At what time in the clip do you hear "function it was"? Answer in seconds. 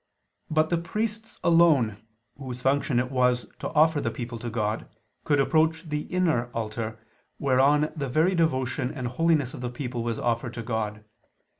2.63-3.45